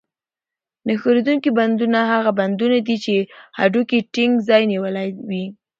نه 0.87 0.93
ښورېدونکي 1.01 1.49
بندونه 1.59 1.99
هغه 2.11 2.31
بندونه 2.39 2.77
دي 2.87 2.95
چې 3.05 3.13
هډوکي 3.59 3.97
یې 3.99 4.05
ټینګ 4.13 4.33
ځای 4.49 4.63
نیولی 4.73 5.09
وي. 5.29 5.45